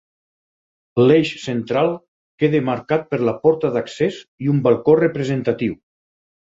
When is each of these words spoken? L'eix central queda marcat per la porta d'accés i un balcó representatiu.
L'eix 1.03 1.33
central 1.41 1.91
queda 2.45 2.63
marcat 2.71 3.07
per 3.13 3.23
la 3.31 3.37
porta 3.47 3.75
d'accés 3.77 4.19
i 4.47 4.53
un 4.57 4.67
balcó 4.69 4.99
representatiu. 5.07 5.83